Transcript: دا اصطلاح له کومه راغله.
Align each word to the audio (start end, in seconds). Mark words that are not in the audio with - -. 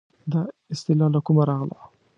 دا 0.31 0.41
اصطلاح 0.73 1.09
له 1.13 1.19
کومه 1.25 1.43
راغله. 1.49 1.79